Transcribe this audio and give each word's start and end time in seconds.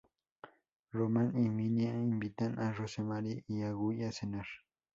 Roman 0.93 1.31
y 1.37 1.47
Minnie 1.47 1.91
invitan 1.93 2.57
a 2.57 2.73
Rosemary 2.73 3.43
y 3.47 3.61
a 3.61 3.71
Guy 3.73 4.03
a 4.03 4.11
cenar. 4.11 4.47